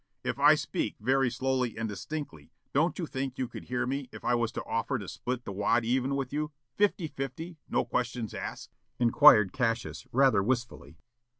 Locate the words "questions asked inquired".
7.85-9.53